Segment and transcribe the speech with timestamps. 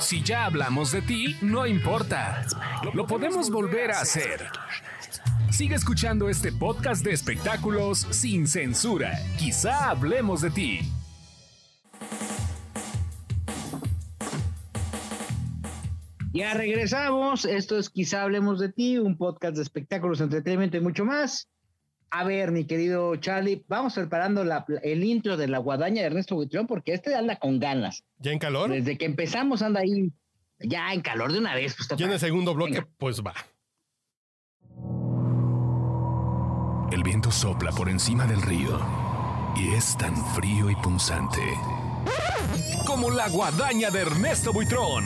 [0.00, 2.44] Si ya hablamos de ti, no importa.
[2.94, 4.46] Lo podemos volver a hacer.
[5.50, 9.12] Sigue escuchando este podcast de espectáculos sin censura.
[9.38, 10.80] Quizá hablemos de ti.
[16.32, 17.44] Ya regresamos.
[17.44, 21.48] Esto es Quizá hablemos de ti, un podcast de espectáculos, entretenimiento y mucho más.
[22.12, 26.34] A ver, mi querido Charlie, vamos preparando la- el intro de la guadaña de Ernesto
[26.34, 28.04] Buitrón porque este anda con ganas.
[28.18, 28.70] ¿Ya en calor?
[28.70, 30.10] Desde que empezamos anda ahí
[30.58, 31.76] ya en calor de una vez.
[31.76, 32.88] Pues, Ya en el segundo bloque, Venga.
[32.98, 33.32] pues va.
[36.92, 38.80] El viento sopla por encima del río
[39.56, 41.40] y es tan frío y punzante
[42.86, 45.04] como la guadaña de Ernesto Buitrón.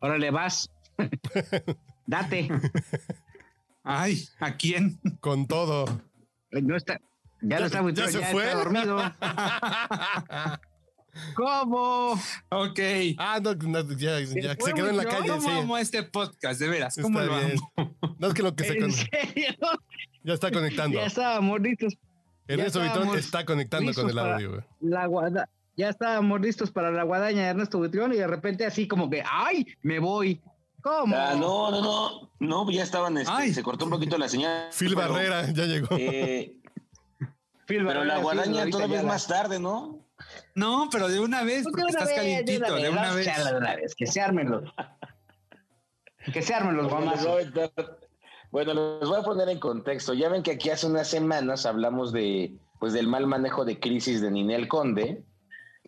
[0.00, 0.70] Órale, vas.
[2.06, 2.48] Date.
[3.84, 4.98] Ay, ¿a quién?
[5.20, 5.84] Con todo.
[6.50, 6.98] No está,
[7.42, 8.44] ya, ¿Ya- no está ya se ya fue?
[8.44, 8.98] está dormido.
[11.34, 12.12] ¿Cómo?
[12.50, 12.78] Ok.
[13.18, 15.50] Ah, no, no, ya, ya se quedó en la calle, ¿Cómo sí.
[15.50, 16.60] amo este podcast?
[16.60, 17.58] De veras, ¿cómo Está lo bien.
[17.76, 17.96] amo?
[18.18, 18.92] No es que lo que se ¿En con...
[18.92, 19.54] serio?
[20.22, 20.98] ya está conectando.
[21.00, 21.94] Ya estábamos listos.
[22.46, 24.50] Ernesto Vitrón está conectando con el audio.
[24.50, 24.62] güey.
[24.80, 28.86] La guada, ya estábamos listos para la guadaña de Ernesto Buitrón y de repente así
[28.88, 29.66] como que, ¡ay!
[29.82, 30.40] Me voy.
[30.82, 31.16] ¿Cómo?
[31.16, 33.52] Ah, no, no, no, no, ya estaban, este, Ay.
[33.52, 34.68] se cortó un poquito la señal.
[34.72, 35.88] Phil pero, Barrera ya llegó.
[35.98, 36.54] eh,
[37.66, 40.06] Phil pero Barrera, la sí, guadaña ahorita todavía es más tarde, ¿no?
[40.54, 43.26] No, pero de una vez, porque estás vez, calientito, de una vez.
[43.26, 44.64] echarla de una vez, que se armen los.
[46.32, 47.54] Que se armen los Bueno, les guamazos.
[47.54, 47.98] voy a aventar-
[48.50, 50.14] Bueno, les voy a poner en contexto.
[50.14, 54.20] Ya ven que aquí hace unas semanas hablamos de, pues, del mal manejo de crisis
[54.20, 55.22] de Ninel Conde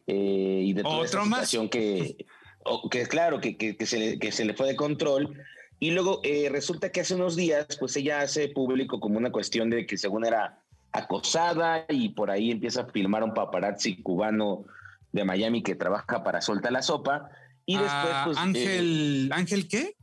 [0.06, 1.48] eh, y de toda esa más.
[1.48, 2.26] situación que,
[2.64, 5.42] o- que claro, que, que- que se le, que se le fue de control.
[5.78, 9.70] Y luego eh, resulta que hace unos días, pues ella hace público como una cuestión
[9.70, 10.58] de que según era
[10.92, 14.64] acosada y por ahí empieza a filmar a un paparazzi cubano
[15.12, 17.30] de Miami que trabaja para Solta la Sopa.
[17.64, 19.94] Y después, Ah, pues, eh, Ángel, ¿Ángel qué?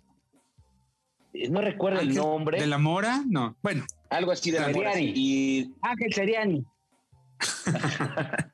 [1.34, 2.60] eh, no recuerdo el nombre.
[2.60, 3.24] ¿De la Mora?
[3.28, 3.56] No.
[3.62, 5.14] Bueno, Algo así de memoria, sí.
[5.16, 6.66] Y Ángel Seriani.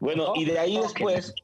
[0.00, 1.34] bueno, y de ahí después,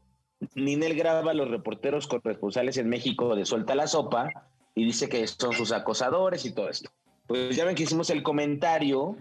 [0.55, 4.29] Ninel graba a los reporteros corresponsales en México de Suelta la Sopa
[4.75, 6.91] y dice que son sus acosadores y todo esto.
[7.27, 9.17] Pues ya ven que hicimos el comentario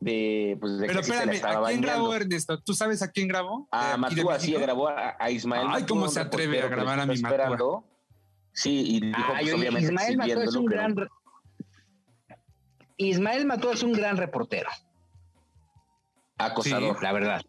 [0.00, 1.88] de, pues, de pero que sí se la espérame, estaba ¿a quién bañando.
[2.04, 2.60] grabó Ernesto?
[2.60, 3.66] ¿Tú sabes a quién grabó?
[3.70, 5.62] A ¿De aquí de Matúa sí grabó a, a Ismael.
[5.66, 7.82] Ay, Matúa, ¿cómo se atreve a grabar a mi Matúa?
[8.52, 10.94] Sí, y dijo, Ay, pues, oye, obviamente Ismael Mató es un gran.
[12.96, 14.70] Ismael Mató es un gran reportero.
[16.38, 17.42] acosador, La verdad.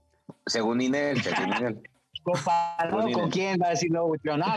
[0.48, 1.90] según Ninel, según Ninel.
[2.26, 4.08] Comparado con quién va a decir no,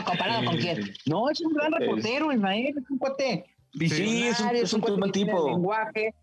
[0.03, 0.91] comparado con quién.
[1.05, 3.45] No, es un gran reportero, Ismael, es un cuate.
[3.77, 4.39] Sí, es
[4.73, 5.51] un, es buen tipo.
[5.51, 6.15] lenguaje.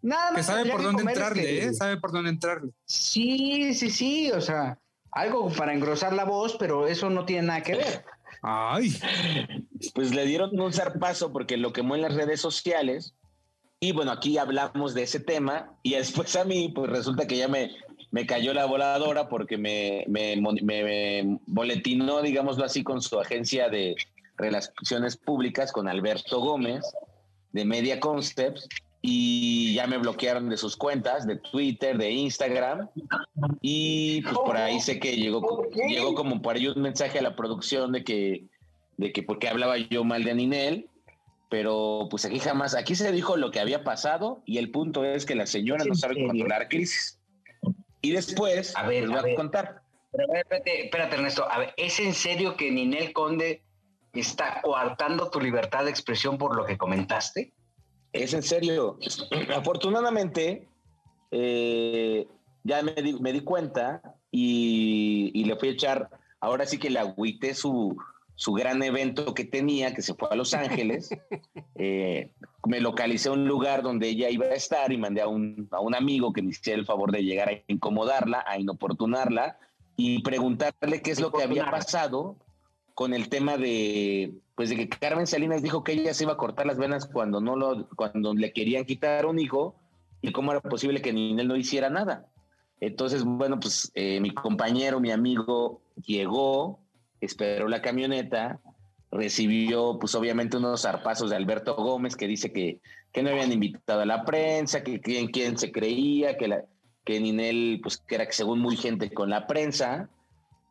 [0.00, 1.74] Nada más Que sabe por dónde entrarle, este, ¿eh?
[1.74, 2.70] Sabe por dónde entrarle.
[2.84, 4.78] Sí, sí, sí, o sea,
[5.10, 8.04] algo para engrosar la voz, pero eso no tiene nada que ver.
[8.40, 8.96] Ay,
[9.92, 13.14] pues le dieron un zarpazo porque lo quemó en las redes sociales.
[13.80, 15.74] Y bueno, aquí hablamos de ese tema.
[15.82, 17.72] Y después a mí, pues resulta que ya me,
[18.10, 23.68] me cayó la voladora porque me, me, me- me boletinó, digámoslo así, con su agencia
[23.68, 23.94] de
[24.36, 26.84] relaciones públicas, con Alberto Gómez,
[27.52, 28.68] de Media Concepts.
[29.02, 32.90] Y ya me bloquearon de sus cuentas, de Twitter, de Instagram.
[33.62, 37.34] Y pues por ahí sé que llegó, llegó como por ahí un mensaje a la
[37.34, 38.44] producción de que,
[38.98, 40.86] de que porque hablaba yo mal de Ninel,
[41.48, 45.24] pero pues aquí jamás, aquí se dijo lo que había pasado y el punto es
[45.24, 47.18] que la señora no ¿En sabe controlar crisis.
[48.02, 49.82] Y después A ver, les voy a contar.
[50.12, 51.50] Pero espérate, espérate, Ernesto.
[51.50, 53.62] A ver, ¿es en serio que Ninel Conde
[54.12, 57.52] está coartando tu libertad de expresión por lo que comentaste?
[58.12, 58.98] Es en serio.
[59.56, 60.66] Afortunadamente,
[61.30, 62.26] eh,
[62.64, 66.90] ya me di, me di cuenta y, y le fui a echar, ahora sí que
[66.90, 67.96] le agüité su,
[68.40, 71.10] su gran evento que tenía, que se fue a Los Ángeles.
[71.82, 72.32] Eh,
[72.66, 75.80] me localicé a un lugar donde ella iba a estar y mandé a un, a
[75.80, 79.58] un amigo que me hiciera el favor de llegar a incomodarla, a inoportunarla
[79.96, 82.36] y preguntarle qué es lo que había pasado
[82.94, 86.38] con el tema de pues de que Carmen Salinas dijo que ella se iba a
[86.38, 89.74] cortar las venas cuando no lo cuando le querían quitar un hijo
[90.22, 92.26] y cómo era posible que Ninel no hiciera nada.
[92.80, 96.80] Entonces, bueno, pues eh, mi compañero, mi amigo llegó,
[97.20, 98.60] esperó la camioneta,
[99.10, 102.80] recibió pues obviamente unos zarpazos de Alberto Gómez que dice que,
[103.12, 106.64] que no habían invitado a la prensa, que quién, quién se creía, que,
[107.04, 110.08] que Ninel pues que era según muy gente con la prensa.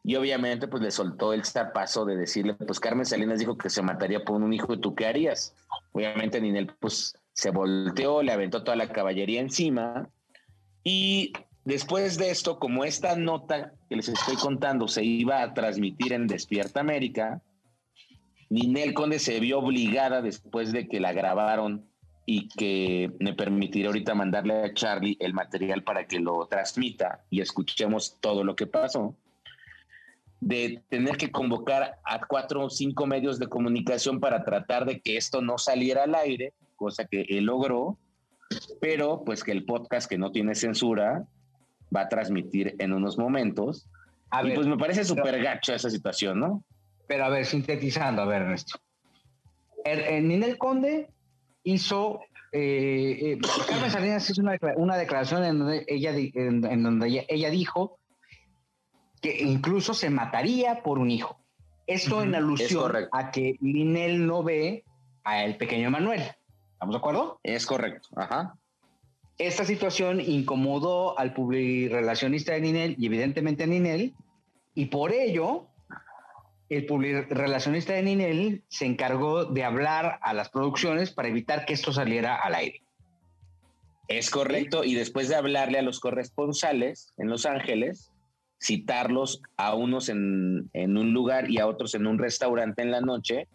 [0.02, 3.82] Y obviamente, pues le soltó el zarpazo de decirle, pues Carmen Salinas dijo que se
[3.82, 5.54] mataría por un hijo tú qué harías.
[5.92, 10.10] Obviamente, Ninel, pues se volteó, le aventó toda la caballería encima.
[10.86, 11.34] Y
[11.66, 16.28] después de esto, como esta nota que les estoy contando se iba a transmitir en
[16.28, 17.42] Despierta América,
[18.50, 21.90] Ninel Conde se vio obligada después de que la grabaron
[22.26, 27.42] y que me permitiré ahorita mandarle a Charlie el material para que lo transmita y
[27.42, 29.16] escuchemos todo lo que pasó,
[30.40, 35.18] de tener que convocar a cuatro o cinco medios de comunicación para tratar de que
[35.18, 37.98] esto no saliera al aire, cosa que él logró,
[38.80, 41.28] pero pues que el podcast que no tiene censura
[41.96, 43.88] va a transmitir en unos momentos.
[44.32, 46.64] A y ver, pues me parece súper gacho esa situación, ¿no?
[47.08, 48.80] Pero a ver, sintetizando, a ver, Ernesto.
[49.84, 51.10] El, el Ninel Conde
[51.64, 52.22] hizo.
[52.52, 53.38] eh, eh,
[53.68, 58.00] Carmen Salinas hizo una, una declaración en donde, ella, en, en donde ella, ella dijo
[59.22, 61.44] que incluso se mataría por un hijo.
[61.88, 63.10] Esto en Es alusión correcto.
[63.18, 64.84] a que Ninel no ve
[65.24, 66.22] a el pequeño Manuel.
[66.74, 67.40] ¿Estamos de acuerdo?
[67.44, 68.54] Es correcto, ajá.
[69.40, 74.14] Esta situación incomodó al publirelacionista de Ninel y evidentemente a Ninel,
[74.76, 75.66] y por ello
[76.68, 81.94] el publirelacionista de Ninel se encargó de hablar a las producciones para evitar que esto
[81.94, 82.84] saliera al aire.
[84.10, 88.12] Es correcto, y después de hablarle a los corresponsales en Los Ángeles,
[88.62, 93.00] citarlos a unos en, en un lugar y a otros en un restaurante en la
[93.00, 93.48] noche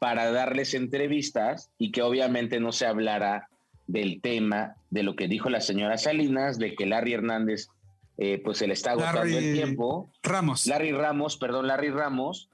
[0.00, 3.48] para darles entrevistas y que obviamente no se hablara
[3.86, 7.68] del tema, de lo que dijo la señora Salinas, de que Larry Hernández
[8.16, 10.10] eh, pues se le está agotando Larry- el tiempo.
[10.22, 10.66] Ramos.
[10.66, 12.48] Larry Ramos, perdón, Larry Ramos,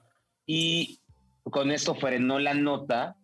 [0.46, 1.00] y
[1.44, 3.16] con esto frenó la nota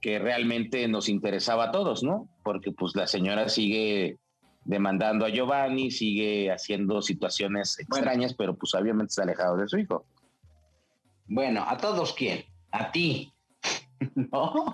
[0.00, 2.28] que realmente nos interesaba a todos, ¿no?
[2.44, 4.18] Porque pues la señora sigue
[4.64, 10.04] demandando a Giovanni, sigue haciendo situaciones extrañas, pero pues obviamente está alejado de su hijo.
[11.26, 12.44] Bueno, ¿a todos quién?
[12.70, 13.32] A ti.
[14.14, 14.72] ¿No?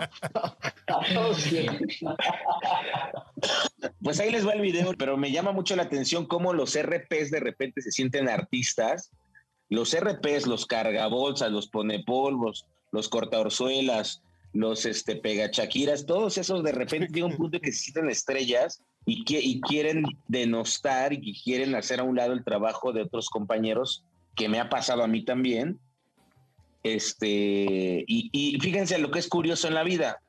[4.03, 7.31] Pues ahí les va el video, pero me llama mucho la atención cómo los RPs
[7.31, 9.11] de repente se sienten artistas.
[9.69, 14.23] Los RPs, los cargabolsas, los ponepolvos, los cortaorzuelas,
[14.55, 19.25] los este, pegachaquiras, todos esos de repente llega un punto que se sienten estrellas y,
[19.25, 24.05] que, y quieren denostar y quieren hacer a un lado el trabajo de otros compañeros,
[24.37, 25.81] que me ha pasado a mí también.
[26.85, 30.21] Este, y, y fíjense lo que es curioso en la vida.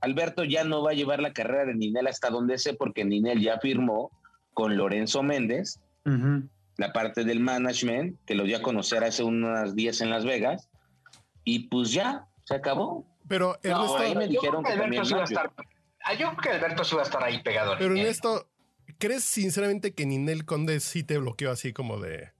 [0.00, 3.40] Alberto ya no va a llevar la carrera de Ninel hasta donde sé, porque Ninel
[3.40, 4.10] ya firmó
[4.54, 5.80] con Lorenzo Méndez
[6.76, 10.68] la parte del management, que lo dio a conocer hace unos días en Las Vegas,
[11.44, 13.06] y pues ya, se acabó.
[13.28, 15.36] Pero No, ahí me yo dijeron creo que Alberto sí va a Mario.
[15.38, 15.52] estar-
[16.04, 17.74] Ah, Yo creo que Alberto sí va a estar ahí pegado.
[17.78, 18.06] pero Ninel.
[18.06, 18.48] Ernesto,
[18.98, 22.30] ¿crees sinceramente que Ninel Conde sí te bloqueó así como de...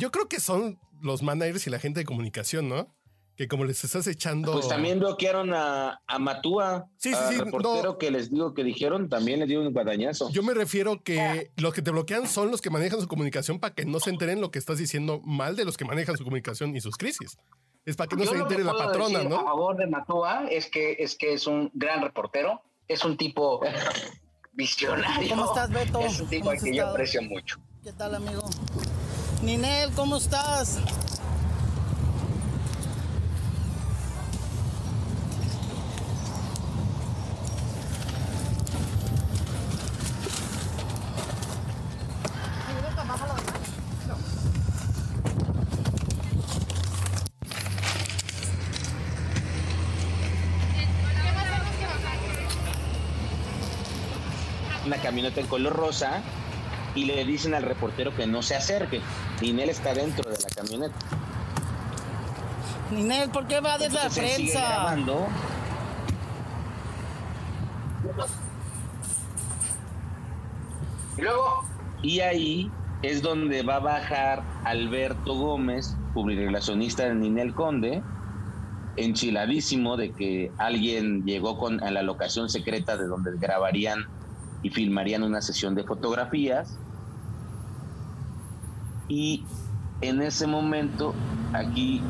[0.00, 2.88] Yo creo que son los managers y la gente de comunicación, ¿no?
[3.36, 4.52] Que como les estás echando...
[4.52, 7.98] Pues también bloquearon a, a Matúa, Sí, sí, sí, reportero no.
[7.98, 10.30] que les digo que dijeron, también le dio un guadañazo.
[10.30, 13.74] Yo me refiero que los que te bloquean son los que manejan su comunicación para
[13.74, 16.76] que no se enteren lo que estás diciendo mal de los que manejan su comunicación
[16.76, 17.36] y sus crisis.
[17.84, 19.44] Es para que no Yo se entere la patrona, decir A ¿no?
[19.44, 23.60] favor de Matúa es que es que es un gran reportero, es un tipo
[24.52, 25.28] visionario.
[25.30, 26.00] ¿Cómo estás, Beto?
[26.00, 27.58] Es un tipo ¿Cómo al que yo aprecio mucho.
[27.82, 28.48] ¿Qué tal, amigo?
[29.44, 30.80] Ninel, ¿cómo estás?
[54.86, 56.22] Una camioneta en color rosa
[56.94, 59.00] y le dicen al reportero que no se acerque.
[59.44, 60.94] Ninel está dentro de la camioneta.
[62.90, 64.58] Ninel, ¿por qué va desde la prensa?
[64.58, 65.26] grabando.
[71.18, 71.64] Y luego,
[72.02, 72.70] Y ahí
[73.02, 78.02] es donde va a bajar Alberto Gómez, publirelacionista de Ninel Conde,
[78.96, 84.06] enchiladísimo de que alguien llegó con, a la locación secreta de donde grabarían
[84.62, 86.78] y filmarían una sesión de fotografías.
[89.08, 89.44] Y
[90.00, 91.14] en ese momento,
[91.52, 92.00] aquí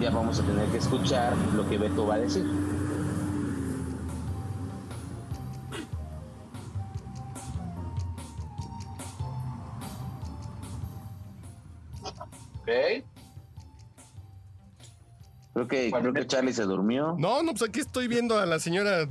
[0.00, 2.46] ya vamos a tener que escuchar lo que Beto va a decir.
[12.60, 13.04] ¿ok?
[15.54, 17.16] Creo que, creo que Charlie se durmió.
[17.18, 19.08] No, no, pues aquí estoy viendo a la señora,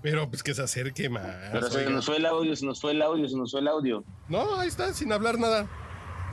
[0.00, 1.26] pero pues que se acerque más.
[1.52, 1.90] Pero se oiga.
[1.90, 4.02] nos fue el audio, se nos fue el audio, se nos fue el audio.
[4.28, 5.68] No, ahí está, sin hablar nada.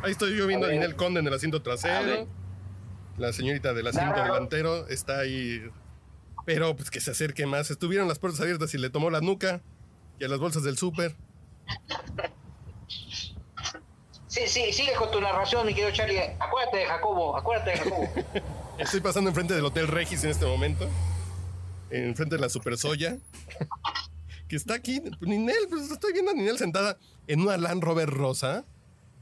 [0.04, 0.70] Ahí estoy yo viendo a.
[0.70, 2.28] Ninel Conde en el asiento trasero.
[3.18, 5.62] La señorita del asiento delantero está ahí.
[6.46, 7.72] Pero pues que se acerque más.
[7.72, 9.62] Estuvieron las puertas abiertas y le tomó la nuca
[10.20, 11.16] y a las bolsas del súper.
[14.28, 16.20] Sí, sí, sigue con tu narración, mi querido Charlie.
[16.40, 18.10] Acuérdate de Jacobo, acuérdate de Jacobo.
[18.78, 20.90] Estoy pasando enfrente del Hotel Regis en este momento.
[21.90, 23.18] Enfrente de la Super Soya.
[24.50, 25.02] Que está aquí.
[25.22, 26.98] Ninel, pues estoy viendo a Ninel sentada
[27.28, 28.66] en una Land Rover rosa.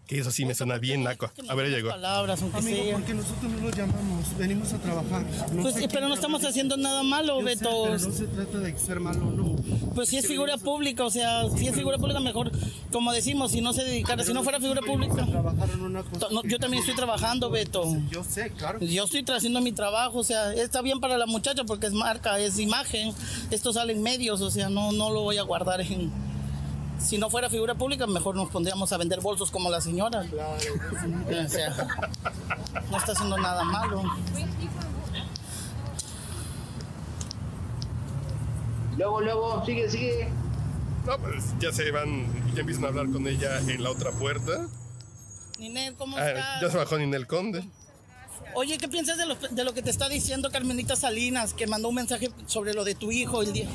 [0.07, 1.31] Que eso sí me suena bien naco.
[1.47, 1.89] A ver, ya llegó.
[1.89, 2.93] Palabras, aunque Amigo, sea.
[2.93, 5.23] porque nosotros no los llamamos, venimos a trabajar.
[5.53, 7.69] No Pues, sé pero no estamos haciendo nada malo, Yo sé, Beto.
[7.85, 9.55] pero no se trata de ser malo, no.
[9.95, 12.51] Pues si es figura pública, o sea, si es figura pública, mejor,
[12.91, 15.25] como decimos, si no se dedicara, si no fuera figura pública.
[16.31, 17.85] No, yo también estoy trabajando, Beto.
[18.09, 18.79] Yo sé, claro.
[18.81, 22.37] Yo estoy haciendo mi trabajo, o sea, está bien para la muchacha porque es marca,
[22.39, 23.13] es imagen.
[23.51, 26.11] Esto sale en medios, o sea, no, no lo voy a guardar en.
[26.99, 30.21] Si no fuera figura pública, mejor nos pondríamos a vender bolsos como la señora.
[30.21, 31.87] O sea,
[32.89, 34.03] no está haciendo nada malo.
[38.97, 40.29] luego, luego, sigue, sigue.
[41.05, 44.67] No, pues ya se van, ya empiezan a hablar con ella en la otra puerta.
[45.59, 46.61] Ninel, ¿cómo Ah, estás?
[46.61, 47.63] ya se bajó Ninel Conde.
[48.55, 51.89] Oye, ¿qué piensas de lo, de lo que te está diciendo Carmenita Salinas, que mandó
[51.89, 53.67] un mensaje sobre lo de tu hijo el día?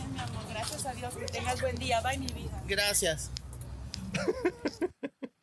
[0.98, 2.00] Dios, que tengas buen día.
[2.00, 2.62] Bye, mi vida.
[2.66, 3.30] Gracias.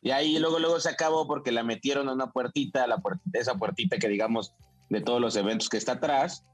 [0.02, 3.54] Y ahí luego, luego se acabó porque la metieron a una puertita, la puertita, esa
[3.54, 4.54] puertita que digamos
[4.88, 6.44] de todos los eventos que está atrás,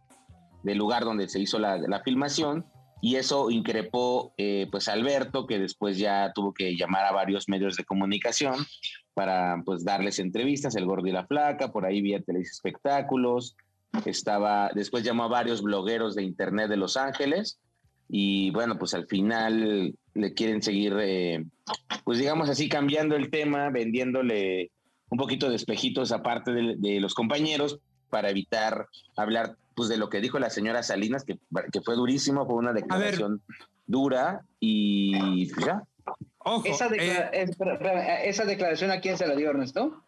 [0.63, 2.65] del lugar donde se hizo la, la filmación,
[3.03, 7.49] y eso increpó eh, pues a Alberto, que después ya tuvo que llamar a varios
[7.49, 8.55] medios de comunicación
[9.13, 13.57] para pues darles entrevistas, el gordo y la flaca, por ahí vía Televisa Espectáculos,
[14.07, 17.59] estaba, después llamó a varios blogueros de internet de Los Ángeles,
[18.15, 21.43] y bueno, pues al final le quieren seguir, eh,
[22.05, 24.71] pues digamos así, cambiando el tema, vendiéndole
[25.09, 27.79] un poquito de espejitos aparte de, de los compañeros
[28.11, 31.39] para evitar hablar pues de lo que dijo la señora Salinas, que,
[31.73, 33.41] que fue durísimo, fue una declaración
[33.87, 35.83] dura y pues ya.
[36.39, 37.57] Ojo, Esa, declara- eh, es-
[38.29, 40.03] ¿Esa declaración a quién se la dio Ernesto?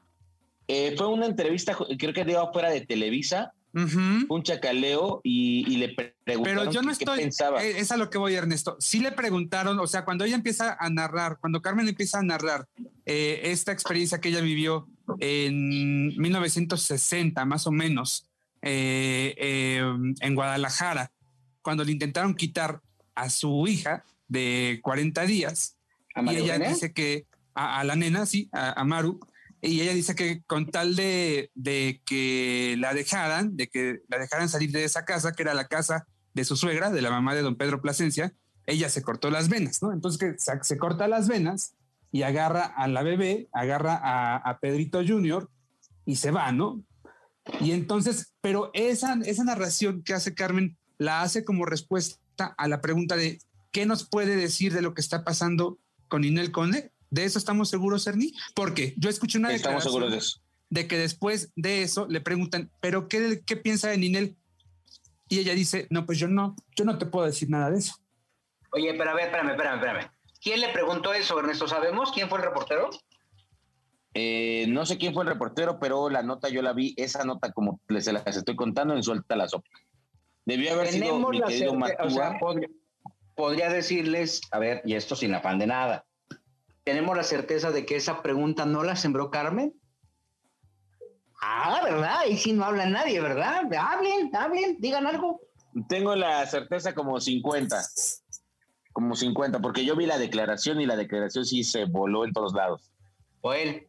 [0.68, 5.88] Eh, fue una entrevista, creo que dio afuera de Televisa, un chacaleo y, y le
[5.90, 7.18] pre- preguntaron Pero yo no qué- estoy.
[7.18, 7.64] pensaba.
[7.64, 8.76] eh, Es a lo que voy, Ernesto.
[8.78, 12.68] Sí le preguntaron, o sea, cuando ella empieza a narrar, cuando Carmen empieza a narrar
[13.04, 14.86] eh, esta experiencia que ella vivió
[15.18, 18.26] en 1960, más o menos,
[18.62, 19.82] eh, eh,
[20.20, 21.10] en Guadalajara,
[21.62, 22.80] cuando le intentaron quitar
[23.14, 25.76] a su hija de 40 días,
[26.14, 29.18] ¿A y ella dice que a, a la nena, sí, a, a Maru,
[29.64, 34.48] y ella dice que con tal de, de que la dejaran, de que la dejaran
[34.48, 37.42] salir de esa casa, que era la casa de su suegra, de la mamá de
[37.42, 38.34] don Pedro Plasencia,
[38.66, 39.92] ella se cortó las venas, ¿no?
[39.92, 41.74] Entonces que se, corta las venas
[42.12, 45.50] y agarra a la bebé, agarra a, a Pedrito Junior
[46.04, 46.82] y se va, ¿no?
[47.60, 52.80] Y entonces, pero esa, esa narración que hace Carmen la hace como respuesta a la
[52.80, 53.38] pregunta de
[53.74, 55.78] ¿qué nos puede decir de lo que está pasando
[56.08, 56.92] con Inel Conde?
[57.10, 58.32] ¿De eso estamos seguros, Ernie?
[58.54, 60.40] Porque yo escuché una Estamos declaración seguros de eso.
[60.70, 64.36] de que después de eso le preguntan, ¿pero qué, qué piensa de Ninel?
[65.28, 67.94] Y ella dice, no, pues yo no, yo no te puedo decir nada de eso.
[68.72, 70.10] Oye, pero a ver, espérame, espérame, espérame.
[70.42, 71.66] ¿Quién le preguntó eso, Ernesto?
[71.68, 72.90] ¿Sabemos quién fue el reportero?
[74.14, 77.52] Eh, no sé quién fue el reportero, pero la nota yo la vi, esa nota
[77.52, 79.68] como les se las estoy contando en suelta la sopa.
[80.44, 82.38] Debió haber sido mi querido certe- o sea, Matúa.
[82.38, 82.68] podría,
[83.34, 86.04] podría decirles, a ver, y esto sin afán de nada.
[86.84, 89.74] ¿Tenemos la certeza de que esa pregunta no la sembró Carmen?
[91.40, 92.20] Ah, ¿verdad?
[92.28, 93.62] Y si no habla nadie, ¿verdad?
[93.78, 95.40] Hablen, hablen, digan algo.
[95.88, 97.82] Tengo la certeza como 50.
[98.92, 102.52] Como 50, porque yo vi la declaración y la declaración sí se voló en todos
[102.54, 102.92] lados.
[103.40, 103.88] O él.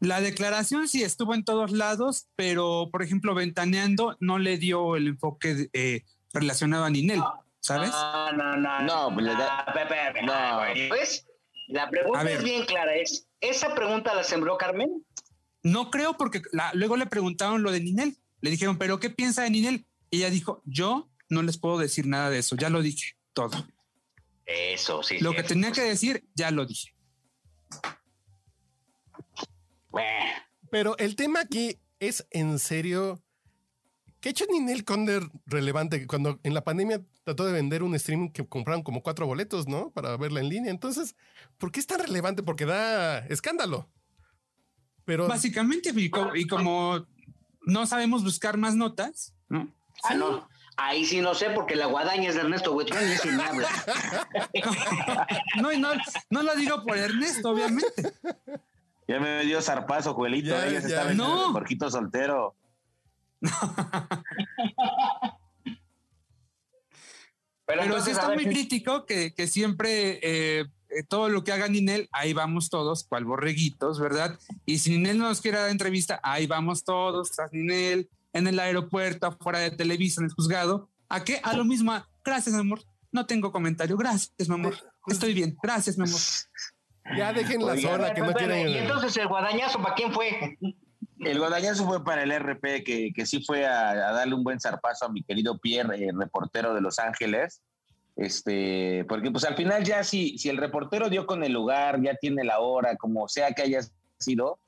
[0.00, 5.08] La declaración sí estuvo en todos lados, pero por ejemplo, Ventaneando no le dio el
[5.08, 7.22] enfoque eh, relacionado a Ninel,
[7.60, 7.90] ¿sabes?
[7.90, 8.80] No, no, no.
[8.82, 10.56] No, pues le da- Pepe, Pepe, No.
[10.58, 10.88] güey.
[10.88, 11.26] Pues,
[11.68, 12.38] la pregunta A ver.
[12.38, 12.94] es bien clara.
[12.96, 15.04] Es, ¿Esa pregunta la sembró Carmen?
[15.62, 18.16] No creo porque la- luego le preguntaron lo de Ninel.
[18.40, 19.86] Le dijeron, ¿pero qué piensa de Ninel?
[20.10, 23.66] Y ella dijo, yo no les puedo decir nada de eso, ya lo dije todo.
[24.46, 25.18] Eso, sí.
[25.20, 25.78] Lo sí, que tenía pues.
[25.80, 26.94] que decir, ya lo dije.
[29.88, 30.08] Bueno,
[30.70, 33.22] Pero el tema aquí es en serio.
[34.24, 36.06] ¿Qué ha hecho Ninel Conde relevante?
[36.06, 39.90] Cuando en la pandemia trató de vender un stream que compraron como cuatro boletos, ¿no?
[39.90, 40.70] Para verla en línea.
[40.70, 41.14] Entonces,
[41.58, 42.42] ¿por qué es tan relevante?
[42.42, 43.86] Porque da escándalo.
[45.04, 47.06] Pero Básicamente, y, co- y como
[47.66, 49.68] no sabemos buscar más notas, ¿no?
[50.04, 50.48] Ah, no.
[50.78, 53.68] Ahí sí no sé, porque la guadaña es de Ernesto Buitrón y ese me habla.
[55.60, 55.90] No, y no,
[56.30, 58.14] no lo digo por Ernesto, obviamente.
[59.06, 60.48] Ya me dio zarpazo, Juelito.
[60.48, 61.12] Ya, ella se ya.
[61.12, 61.48] No.
[61.48, 62.54] el porquito soltero.
[67.66, 71.66] Pero, Pero sí está muy crítico que, que siempre eh, eh, todo lo que haga
[71.66, 74.38] Ninel, ahí vamos todos, cual borreguitos, ¿verdad?
[74.66, 78.58] Y si Ninel no nos quiere dar entrevista, ahí vamos todos, tras Ninel, en el
[78.58, 80.88] aeropuerto, afuera de Televisa, en el juzgado.
[81.08, 81.40] ¿A qué?
[81.42, 81.92] A lo mismo.
[82.24, 82.82] Gracias, mi amor.
[83.12, 83.96] No tengo comentario.
[83.96, 84.76] Gracias, mi amor.
[85.06, 85.56] Estoy bien.
[85.62, 86.20] Gracias, mi amor.
[87.16, 88.68] Ya déjenla Oigan, sola, que no quieren.
[88.68, 90.58] Y entonces el guadañazo, ¿para quién fue?
[91.20, 94.60] El guadañazo fue para el RP, que, que sí fue a, a darle un buen
[94.60, 97.62] zarpazo a mi querido Pierre, eh, reportero de Los Ángeles.
[98.16, 102.14] Este, porque pues al final ya si, si el reportero dio con el lugar, ya
[102.14, 103.80] tiene la hora, como sea que haya
[104.18, 104.58] sido,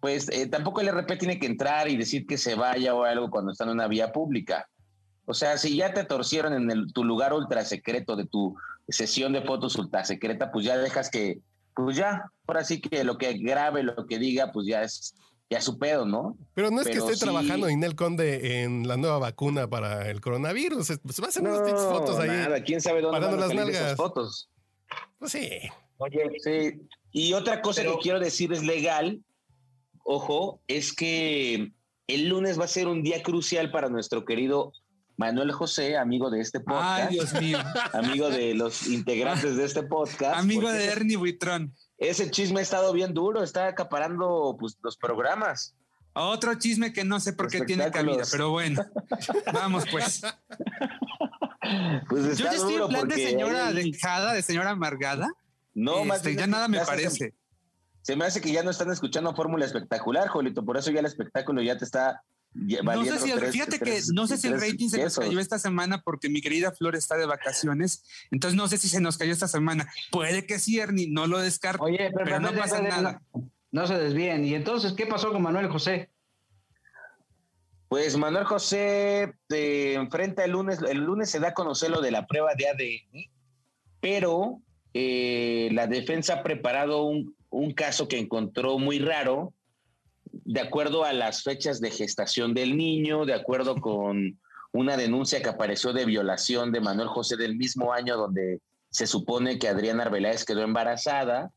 [0.00, 3.30] pues eh, tampoco el RP tiene que entrar y decir que se vaya o algo
[3.30, 4.68] cuando está en una vía pública.
[5.26, 8.56] O sea, si ya te torcieron en el- tu lugar ultra secreto de tu
[8.88, 11.38] sesión de fotos ultra secreta, pues ya dejas que,
[11.76, 15.14] pues ya, ahora sí que lo que grabe, lo que diga, pues ya es,
[15.50, 16.38] ya su pedo, ¿no?
[16.54, 17.24] Pero no es Pero que esté sí.
[17.24, 20.90] trabajando Inel Conde en la nueva vacuna para el coronavirus.
[20.90, 22.28] es- Pues va a hacer unas pinches fotos ahí.
[22.28, 23.96] nada, quién sabe dónde parando van a las nalgas.
[23.96, 24.48] fotos.
[25.18, 25.50] Pues sí.
[25.98, 26.80] Oye, Sí.
[27.12, 29.20] Y otra cosa Pero- que quiero decir es legal,
[30.04, 31.72] ojo, es que
[32.06, 34.72] el lunes va a ser un día crucial para nuestro querido
[35.16, 37.58] Manuel José, amigo de este podcast, Ay, Dios mío.
[37.92, 40.38] amigo de los integrantes de este podcast.
[40.38, 41.74] Amigo de Ernie Buitrón.
[42.00, 45.74] Ese chisme ha estado bien duro, está acaparando pues, los programas.
[46.14, 48.84] Otro chisme que no sé por qué tiene cabida, pero bueno.
[49.52, 50.22] Vamos pues.
[52.08, 55.30] Pues Yo ya estoy en plan de señora dejada, de señora amargada.
[55.72, 57.34] No, más Este, ya nada me parece.
[58.02, 60.64] Se me hace que ya no están escuchando Fórmula Espectacular, Jolito.
[60.64, 62.24] Por eso ya el espectáculo ya te está.
[62.52, 65.38] No sé si el, tres- fíjate que no sé si el rating se nos cayó
[65.38, 68.02] esta semana porque mi querida Flor está de vacaciones.
[68.30, 69.88] Entonces no sé si se nos cayó esta semana.
[70.10, 71.84] Puede que sí, Ernie, no lo descarto.
[71.84, 73.22] oye, pero, pero no pasa nada.
[73.32, 74.44] No, no se desvíen.
[74.44, 76.10] ¿Y entonces qué pasó con Manuel José?
[77.88, 82.12] Pues Manuel José te enfrenta el lunes, el lunes se da a conocer lo de
[82.12, 83.30] la prueba de ADN,
[84.00, 84.60] pero
[84.94, 89.54] eh, la defensa ha preparado un, un caso que encontró muy raro,
[90.50, 94.40] de acuerdo a las fechas de gestación del niño, de acuerdo con
[94.72, 98.58] una denuncia que apareció de violación de Manuel José del mismo año donde
[98.90, 101.52] se supone que Adriana Arbeláez quedó embarazada,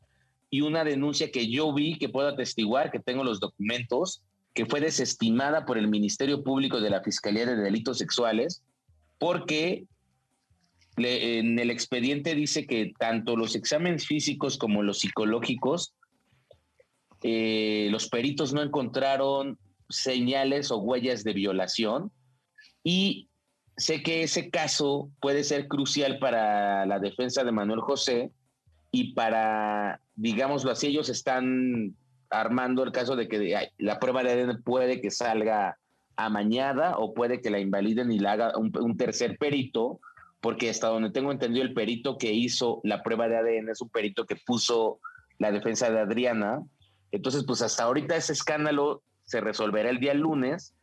[0.52, 4.22] y una denuncia que yo vi, que puedo atestiguar, que tengo los documentos,
[4.54, 8.62] que fue desestimada por el Ministerio Público de la Fiscalía de Delitos Sexuales,
[9.18, 9.86] porque
[10.98, 15.96] en el expediente dice que tanto los exámenes físicos como los psicológicos,
[17.24, 19.58] eh, los peritos no encontraron
[19.90, 22.12] señales o huellas de violación
[22.84, 23.30] y
[23.78, 28.32] sé que ese caso puede ser crucial para la defensa de Manuel José
[28.92, 31.96] y para, digámoslo así, ellos están
[32.30, 35.78] armando el caso de que la prueba de ADN puede que salga
[36.16, 40.00] amañada o puede que la invaliden y la haga un, un tercer perito,
[40.42, 43.90] porque hasta donde tengo entendido el perito que hizo la prueba de ADN es un
[43.90, 45.00] perito que puso
[45.40, 46.62] la defensa de Adriana.
[47.14, 50.74] Entonces, pues hasta ahorita ese escándalo se resolverá el día lunes,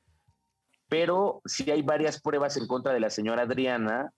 [0.88, 4.12] pero sí hay varias pruebas en contra de la señora Adriana,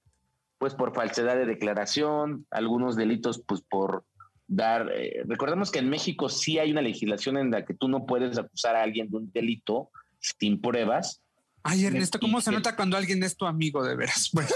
[0.59, 4.05] pues por falsedad de declaración, algunos delitos pues por
[4.47, 8.05] dar, eh, recordemos que en México sí hay una legislación en la que tú no
[8.05, 11.23] puedes acusar a alguien de un delito sin pruebas.
[11.63, 14.31] Ay, Ernesto, ¿cómo se nota cuando alguien es tu amigo de veras?
[14.35, 14.51] Bueno,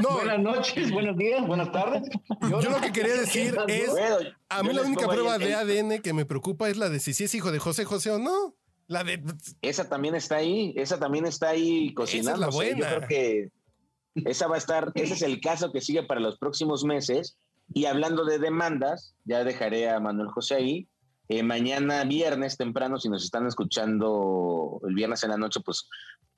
[0.00, 2.08] No, Buenas noches, buenos días, buenas tardes.
[2.42, 4.16] yo lo que quería decir es, Bueno,
[4.48, 7.14] a mí yo la única prueba de ADN que me preocupa es la de si
[7.14, 8.54] sí es hijo de José José o no.
[8.88, 9.22] La de
[9.62, 12.40] Esa también está ahí, esa también está ahí cocinando.
[12.40, 12.78] la buena.
[12.78, 13.50] Yo creo que
[14.24, 17.36] esa va a estar, ese es el caso que sigue para los próximos meses.
[17.74, 20.88] Y hablando de demandas, ya dejaré a Manuel José ahí.
[21.28, 25.88] Eh, mañana viernes temprano, si nos están escuchando el viernes en la noche, pues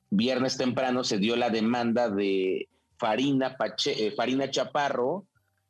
[0.08, 2.66] viernes temprano se dio la demanda de
[2.98, 5.26] Farina, Pache- eh, Farina Chaparro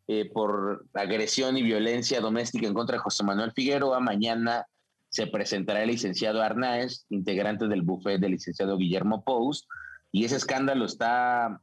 [0.07, 4.01] eh, por agresión y violencia doméstica en contra de José Manuel Figueroa.
[4.01, 4.67] Mañana
[5.11, 9.67] se presentará el licenciado Arnaez, integrante del buffet del licenciado Guillermo Pous,
[10.12, 11.61] y ese escándalo está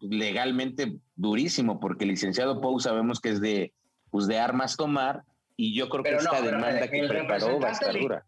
[0.00, 3.72] legalmente durísimo, porque el licenciado Pous sabemos que es de,
[4.10, 5.22] pues, de armas tomar,
[5.56, 8.24] y yo creo Pero que no, esta demanda que el preparó va a estar dura.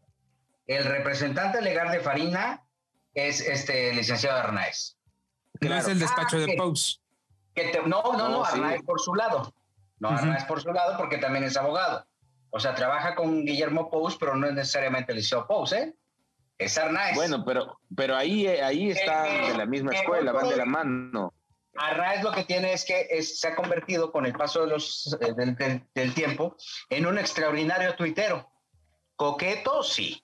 [0.66, 2.62] El representante legal de Farina
[3.14, 4.96] es este licenciado Arnaez.
[5.68, 6.54] No es el despacho Ah, de.
[6.56, 7.00] Pous.
[7.54, 8.52] Que te- no, no, no, No, sí.
[8.54, 9.52] Arnaez por su lado.
[9.98, 10.18] No, Ujú.
[10.18, 12.06] Arnaez por su lado porque también es abogado.
[12.50, 15.94] O sea, trabaja con Guillermo Pous, pero no es necesariamente el licenciado Pous, ¿eh?
[16.58, 17.14] Es Arnaez.
[17.14, 20.56] Bueno, pero, pero ahí, eh, ahí están Eh, de la misma eh, escuela, van de
[20.56, 21.32] la eh, mano.
[21.76, 25.16] Arnaez lo que tiene es que es- se ha convertido con el paso de los,
[25.20, 26.56] eh, del, del- del tiempo
[26.88, 28.50] en un extraordinario tuitero.
[29.16, 30.22] Coqueto, sí.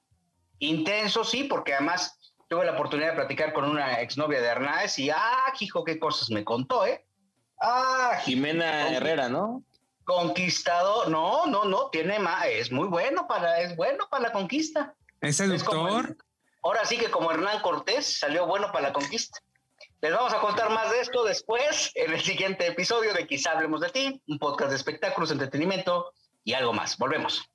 [0.58, 2.15] Intenso, sí, porque además
[2.48, 6.30] tuve la oportunidad de platicar con una exnovia de Arnaez y, ah, hijo, qué cosas
[6.30, 7.04] me contó, ¿eh?
[7.60, 9.62] Ah, Jimena Herrera, ¿no?
[10.04, 14.94] Conquistador, no, no, no, tiene más, es muy bueno para, es bueno para la conquista.
[15.20, 16.06] Es Es seductor.
[16.10, 16.16] el-
[16.62, 19.40] ahora sí que como Hernán Cortés salió bueno para la conquista.
[20.00, 23.80] Les vamos a contar más de esto después en el siguiente episodio de Quizá hablemos
[23.80, 26.12] de ti, un podcast de espectáculos, entretenimiento
[26.44, 26.96] y algo más.
[26.98, 27.50] Volvemos.